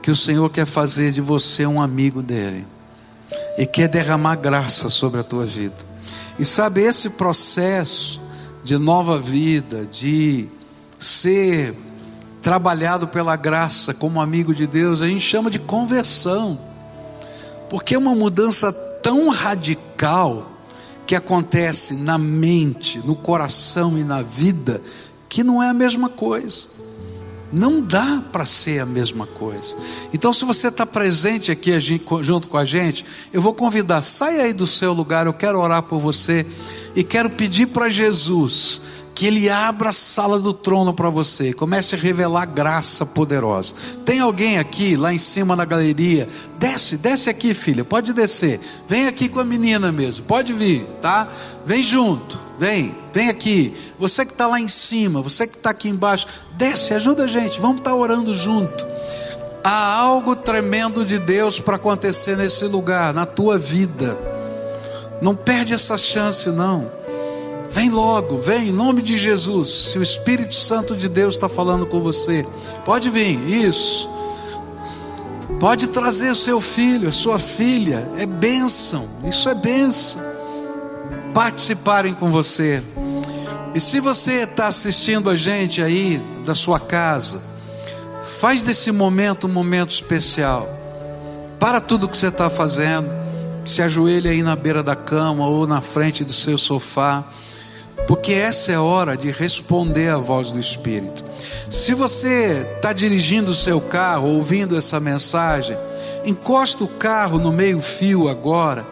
[0.00, 2.64] que o Senhor quer fazer de você um amigo dele
[3.58, 5.74] e quer derramar graça sobre a tua vida.
[6.38, 8.20] E sabe, esse processo
[8.62, 10.46] de nova vida, de
[10.98, 11.74] ser
[12.42, 16.58] trabalhado pela graça como amigo de Deus, a gente chama de conversão,
[17.70, 18.72] porque é uma mudança
[19.02, 20.50] tão radical
[21.06, 24.82] que acontece na mente, no coração e na vida,
[25.28, 26.72] que não é a mesma coisa.
[27.52, 29.76] Não dá para ser a mesma coisa.
[30.12, 31.78] Então, se você está presente aqui
[32.22, 35.82] junto com a gente, eu vou convidar, saia aí do seu lugar, eu quero orar
[35.82, 36.46] por você
[36.96, 38.80] e quero pedir para Jesus
[39.14, 43.74] que Ele abra a sala do trono para você comece a revelar graça poderosa.
[44.04, 46.28] Tem alguém aqui, lá em cima na galeria?
[46.58, 48.60] Desce, desce aqui, filha, pode descer.
[48.88, 51.28] Vem aqui com a menina mesmo, pode vir, tá?
[51.66, 53.74] Vem junto, vem, vem aqui.
[53.98, 57.60] Você que está lá em cima, você que está aqui embaixo, desce, ajuda a gente,
[57.60, 58.86] vamos estar tá orando junto.
[59.64, 64.16] Há algo tremendo de Deus para acontecer nesse lugar, na tua vida.
[65.20, 67.01] Não perde essa chance, não.
[67.72, 69.70] Vem logo, vem em nome de Jesus.
[69.70, 72.46] Se o Espírito Santo de Deus está falando com você,
[72.84, 74.08] pode vir, isso.
[75.58, 80.20] Pode trazer o seu filho, a sua filha, é bênção, isso é bênção.
[81.32, 82.82] Participarem com você.
[83.74, 87.40] E se você está assistindo a gente aí da sua casa,
[88.38, 90.68] faz desse momento um momento especial.
[91.58, 93.08] Para tudo que você está fazendo,
[93.64, 97.24] se ajoelha aí na beira da cama ou na frente do seu sofá
[98.06, 101.24] porque essa é a hora de responder à voz do Espírito.
[101.70, 105.76] Se você está dirigindo o seu carro, ouvindo essa mensagem,
[106.24, 108.84] encosta o carro no meio-fio agora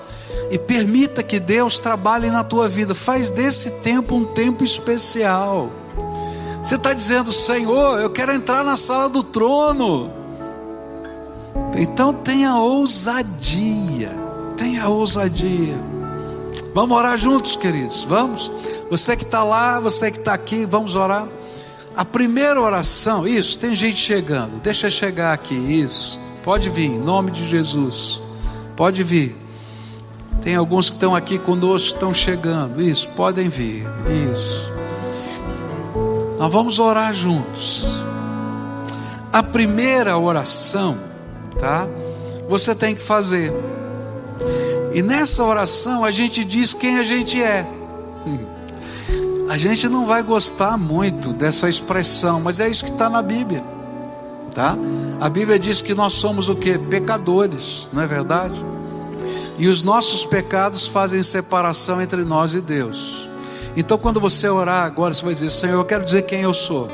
[0.51, 2.95] e permita que Deus trabalhe na tua vida.
[2.95, 5.71] Faz desse tempo um tempo especial.
[6.63, 10.11] Você está dizendo, Senhor, eu quero entrar na sala do trono.
[11.77, 14.11] Então tenha ousadia,
[14.57, 15.90] tenha ousadia.
[16.75, 18.51] Vamos orar juntos, queridos, vamos.
[18.91, 21.27] Você que está lá, você que está aqui, vamos orar.
[21.97, 26.19] A primeira oração, isso, tem gente chegando, deixa chegar aqui, isso.
[26.43, 28.23] Pode vir, em nome de Jesus.
[28.77, 29.37] Pode vir.
[30.43, 33.85] Tem alguns que estão aqui conosco, estão chegando, isso, podem vir,
[34.33, 34.73] isso.
[36.39, 38.01] Nós vamos orar juntos.
[39.33, 40.97] A primeira oração,
[41.59, 41.87] tá?
[42.49, 43.53] Você tem que fazer.
[44.93, 47.67] E nessa oração a gente diz quem a gente é.
[49.49, 53.65] A gente não vai gostar muito dessa expressão, mas é isso que está na Bíblia,
[54.55, 54.77] tá?
[55.21, 56.79] A Bíblia diz que nós somos o que?
[56.79, 58.55] Pecadores, não é verdade?
[59.59, 63.29] E os nossos pecados fazem separação entre nós e Deus.
[63.77, 66.89] Então, quando você orar agora, você vai dizer: Senhor, eu quero dizer quem eu sou,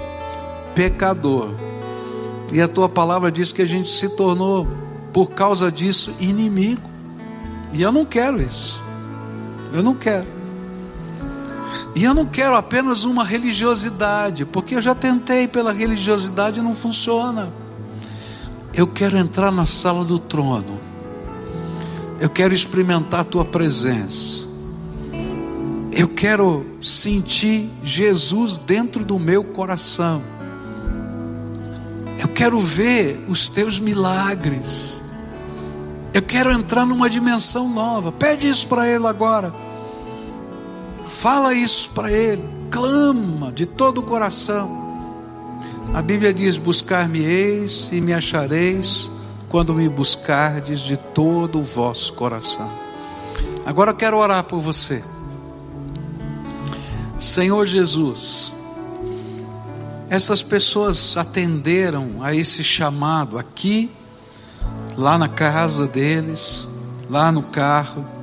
[0.74, 1.50] pecador.
[2.52, 4.66] E a tua palavra diz que a gente se tornou,
[5.12, 6.95] por causa disso, inimigo.
[7.76, 8.82] E eu não quero isso.
[9.70, 10.24] Eu não quero.
[11.94, 16.74] E eu não quero apenas uma religiosidade, porque eu já tentei pela religiosidade e não
[16.74, 17.50] funciona.
[18.72, 20.80] Eu quero entrar na sala do trono.
[22.18, 24.46] Eu quero experimentar a tua presença.
[25.92, 30.22] Eu quero sentir Jesus dentro do meu coração.
[32.18, 35.02] Eu quero ver os teus milagres.
[36.16, 38.10] Eu quero entrar numa dimensão nova.
[38.10, 39.54] Pede isso para Ele agora.
[41.04, 45.10] Fala isso para Ele, clama de todo o coração.
[45.92, 49.12] A Bíblia diz: Buscar-me-eis e me achareis
[49.50, 52.70] quando me buscardes de todo o vosso coração.
[53.66, 55.04] Agora eu quero orar por você.
[57.18, 58.54] Senhor Jesus,
[60.08, 63.90] essas pessoas atenderam a esse chamado aqui,
[64.96, 66.68] lá na casa deles,
[67.08, 68.16] lá no carro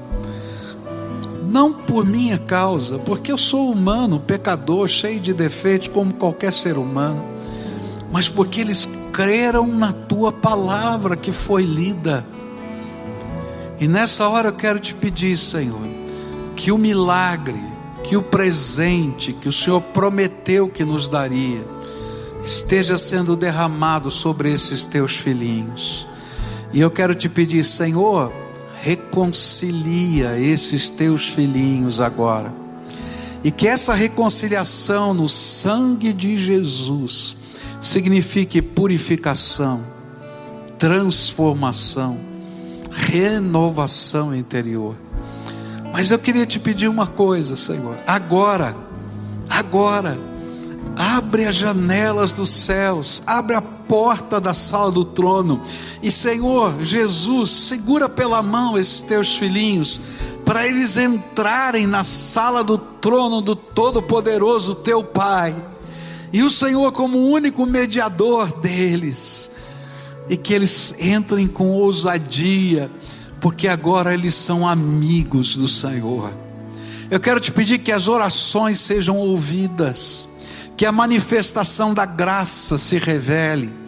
[1.53, 6.79] não por minha causa, porque eu sou humano, pecador, cheio de defeitos, como qualquer ser
[6.79, 7.23] humano,
[8.11, 12.25] mas porque eles creram na tua palavra que foi lida.
[13.79, 15.79] E nessa hora eu quero te pedir, Senhor,
[16.55, 17.61] que o milagre,
[18.03, 21.63] que o presente que o Senhor prometeu que nos daria,
[22.43, 26.07] esteja sendo derramado sobre esses teus filhinhos.
[26.73, 28.33] E eu quero te pedir, Senhor,
[28.81, 32.51] reconcilia esses teus filhinhos agora.
[33.43, 37.35] E que essa reconciliação no sangue de Jesus
[37.79, 39.81] signifique purificação,
[40.79, 42.17] transformação,
[42.89, 44.95] renovação interior.
[45.91, 47.95] Mas eu queria te pedir uma coisa, Senhor.
[48.07, 48.75] Agora,
[49.47, 50.17] agora,
[50.95, 53.61] abre as janelas dos céus, abre a
[53.93, 55.61] porta da sala do trono.
[56.01, 60.01] E Senhor Jesus, segura pela mão esses teus filhinhos,
[60.43, 65.55] para eles entrarem na sala do trono do Todo-Poderoso, teu Pai,
[66.31, 69.51] e o Senhor como único mediador deles,
[70.27, 72.89] e que eles entrem com ousadia,
[73.39, 76.33] porque agora eles são amigos do Senhor.
[77.11, 80.27] Eu quero te pedir que as orações sejam ouvidas,
[80.75, 83.82] que a manifestação da graça se revele,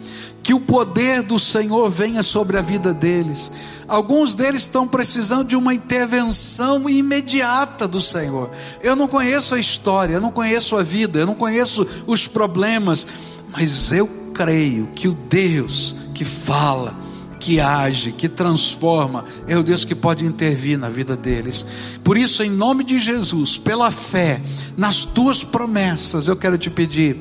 [0.46, 3.50] que o poder do Senhor venha sobre a vida deles.
[3.88, 8.48] Alguns deles estão precisando de uma intervenção imediata do Senhor.
[8.80, 13.08] Eu não conheço a história, eu não conheço a vida, eu não conheço os problemas,
[13.50, 16.94] mas eu creio que o Deus que fala,
[17.40, 21.66] que age, que transforma, é o Deus que pode intervir na vida deles.
[22.04, 24.40] Por isso, em nome de Jesus, pela fé,
[24.76, 27.16] nas tuas promessas, eu quero te pedir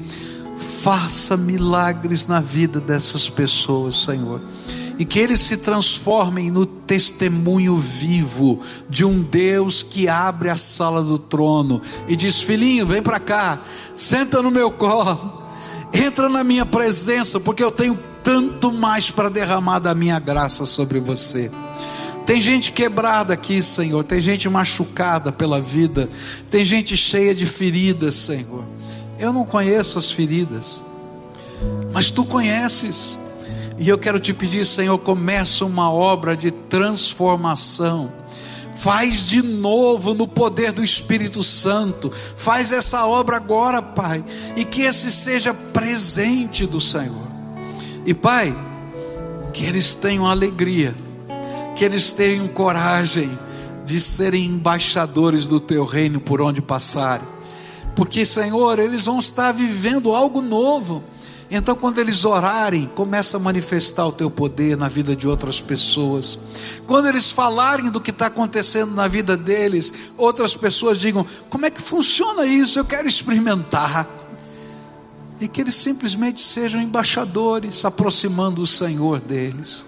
[0.86, 4.40] faça milagres na vida dessas pessoas, Senhor.
[5.00, 11.02] E que eles se transformem no testemunho vivo de um Deus que abre a sala
[11.02, 13.58] do trono e diz: Filhinho, vem para cá,
[13.96, 15.44] senta no meu colo,
[15.92, 21.00] entra na minha presença, porque eu tenho tanto mais para derramar da minha graça sobre
[21.00, 21.50] você.
[22.28, 24.04] Tem gente quebrada aqui, Senhor.
[24.04, 26.08] Tem gente machucada pela vida.
[26.52, 28.75] Tem gente cheia de feridas, Senhor.
[29.26, 30.84] Eu não conheço as feridas,
[31.92, 33.18] mas tu conheces.
[33.80, 38.14] E eu quero te pedir, Senhor, começa uma obra de transformação.
[38.76, 42.12] Faz de novo no poder do Espírito Santo.
[42.38, 44.24] Faz essa obra agora, Pai,
[44.56, 47.26] e que esse seja presente do Senhor.
[48.06, 48.56] E Pai,
[49.52, 50.94] que eles tenham alegria,
[51.76, 53.32] que eles tenham coragem
[53.88, 57.34] de serem embaixadores do teu reino por onde passarem
[57.96, 61.04] porque, Senhor, eles vão estar vivendo algo novo.
[61.50, 66.38] Então, quando eles orarem, começa a manifestar o teu poder na vida de outras pessoas.
[66.88, 71.72] Quando eles falarem do que está acontecendo na vida deles, outras pessoas digam: como é
[71.72, 72.80] que funciona isso?
[72.80, 74.08] Eu quero experimentar.
[75.40, 79.86] E que eles simplesmente sejam embaixadores, aproximando o Senhor deles.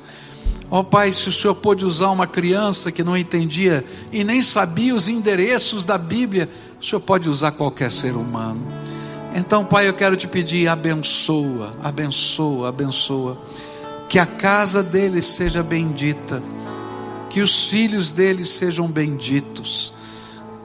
[0.69, 4.41] Ó oh, Pai, se o Senhor pôde usar uma criança que não entendia e nem
[4.41, 6.49] sabia os endereços da Bíblia,
[6.79, 8.61] o Senhor pode usar qualquer ser humano.
[9.33, 13.37] Então, Pai, eu quero te pedir: abençoa, abençoa, abençoa.
[14.09, 16.41] Que a casa deles seja bendita,
[17.29, 19.96] que os filhos deles sejam benditos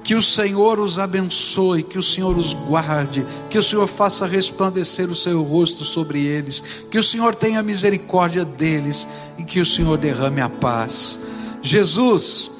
[0.03, 5.09] que o Senhor os abençoe, que o Senhor os guarde, que o Senhor faça resplandecer
[5.09, 9.07] o seu rosto sobre eles, que o Senhor tenha misericórdia deles
[9.39, 11.19] e que o Senhor derrame a paz.
[11.63, 12.51] Jesus,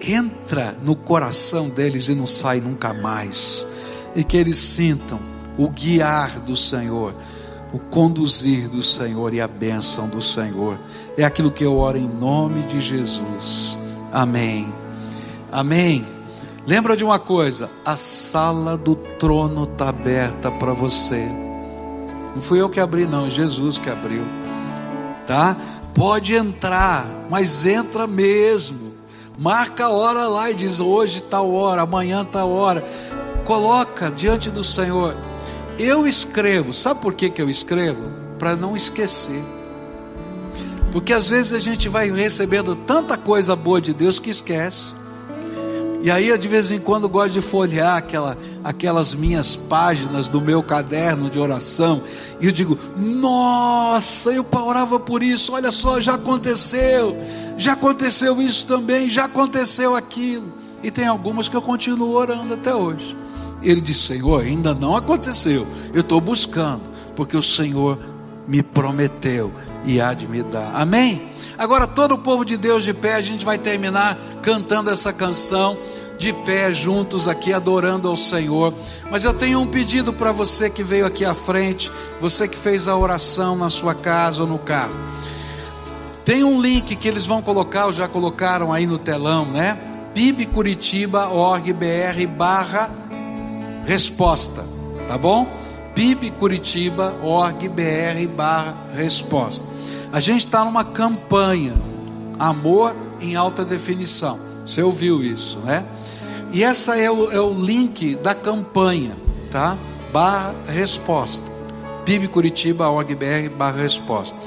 [0.00, 3.66] entra no coração deles e não sai nunca mais,
[4.16, 5.20] e que eles sintam
[5.56, 7.14] o guiar do Senhor,
[7.72, 10.76] o conduzir do Senhor e a bênção do Senhor.
[11.16, 13.78] É aquilo que eu oro em nome de Jesus.
[14.12, 14.72] Amém.
[15.52, 16.17] Amém.
[16.68, 21.26] Lembra de uma coisa: a sala do trono está aberta para você.
[22.34, 24.22] Não fui eu que abri, não, é Jesus que abriu.
[25.26, 25.56] Tá?
[25.94, 28.92] Pode entrar, mas entra mesmo.
[29.38, 32.84] Marca a hora lá e diz: hoje está hora, amanhã está hora.
[33.46, 35.16] Coloca diante do Senhor.
[35.78, 38.02] Eu escrevo, sabe por que, que eu escrevo?
[38.38, 39.42] Para não esquecer.
[40.92, 44.98] Porque às vezes a gente vai recebendo tanta coisa boa de Deus que esquece.
[46.00, 50.62] E aí, de vez em quando, gosto de folhear aquela, aquelas minhas páginas do meu
[50.62, 52.02] caderno de oração.
[52.40, 55.52] E eu digo: Nossa, eu orava por isso.
[55.52, 57.16] Olha só, já aconteceu.
[57.56, 59.10] Já aconteceu isso também.
[59.10, 60.52] Já aconteceu aquilo.
[60.82, 63.16] E tem algumas que eu continuo orando até hoje.
[63.60, 65.66] Ele disse: Senhor, ainda não aconteceu.
[65.92, 66.82] Eu estou buscando,
[67.16, 67.98] porque o Senhor
[68.46, 69.52] me prometeu
[69.88, 70.70] e há de me dar.
[70.74, 71.30] Amém?
[71.56, 75.78] Agora, todo o povo de Deus de pé, a gente vai terminar cantando essa canção
[76.18, 78.74] de pé juntos aqui adorando ao Senhor.
[79.10, 82.86] Mas eu tenho um pedido para você que veio aqui à frente, você que fez
[82.86, 84.94] a oração na sua casa ou no carro.
[86.22, 89.78] Tem um link que eles vão colocar, ou já colocaram aí no telão, né?
[90.12, 92.90] pibcuritiba.org.br barra
[93.86, 94.66] resposta,
[95.06, 95.50] tá bom?
[95.94, 99.67] pibcuritiba.org.br barra resposta.
[100.12, 101.74] A gente está numa campanha,
[102.38, 104.38] amor em alta definição.
[104.66, 105.84] Você ouviu isso, né?
[106.50, 109.16] E essa é o, é o link da campanha,
[109.50, 109.76] tá?
[110.12, 111.44] Barra resposta.
[112.06, 114.38] pibcuritiba.org.br barra resposta.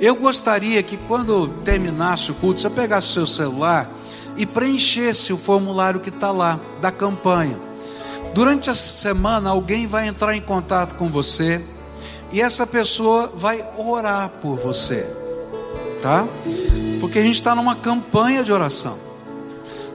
[0.00, 3.88] Eu gostaria que quando terminasse o culto, você pegasse seu celular
[4.36, 7.56] e preenchesse o formulário que está lá, da campanha.
[8.34, 11.64] Durante essa semana, alguém vai entrar em contato com você
[12.32, 15.06] e essa pessoa vai orar por você,
[16.02, 16.26] tá?
[17.00, 19.08] Porque a gente está numa campanha de oração.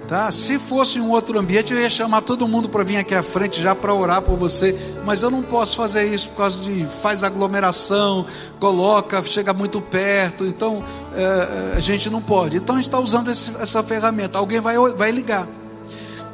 [0.07, 0.31] Tá?
[0.31, 3.61] Se fosse um outro ambiente, eu ia chamar todo mundo para vir aqui à frente
[3.61, 7.23] já para orar por você, mas eu não posso fazer isso por causa de faz
[7.23, 8.25] aglomeração,
[8.59, 10.83] coloca, chega muito perto, então
[11.15, 12.57] é, a gente não pode.
[12.57, 14.37] Então a gente está usando esse, essa ferramenta.
[14.37, 15.47] Alguém vai, vai ligar.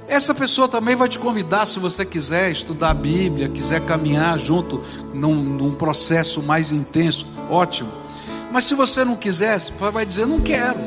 [0.10, 4.84] Essa pessoa também vai te convidar, se você quiser estudar a Bíblia, quiser caminhar junto
[5.14, 7.91] num, num processo mais intenso, ótimo.
[8.51, 9.60] Mas se você não quiser,
[9.93, 10.80] vai dizer: não quero.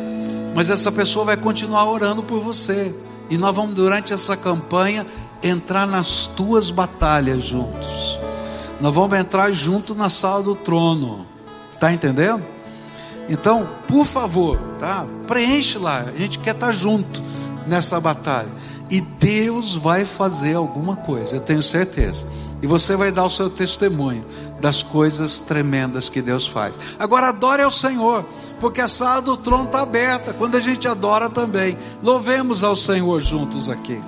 [0.57, 2.95] Mas essa pessoa vai continuar orando por você.
[3.31, 5.07] E nós vamos, durante essa campanha,
[5.41, 8.19] entrar nas tuas batalhas juntos.
[8.81, 11.25] Nós vamos entrar junto na sala do trono.
[11.73, 12.43] Está entendendo?
[13.29, 15.07] Então, por favor, tá?
[15.29, 16.01] Preenche lá.
[16.01, 17.23] A gente quer estar junto
[17.67, 18.49] nessa batalha.
[18.93, 22.27] E Deus vai fazer alguma coisa, eu tenho certeza.
[22.61, 24.23] E você vai dar o seu testemunho
[24.61, 26.79] das coisas tremendas que Deus faz.
[26.99, 28.23] Agora adore ao Senhor
[28.61, 30.35] porque a sala do trono está aberta.
[30.35, 33.99] Quando a gente adora também, louvemos ao Senhor juntos aqui.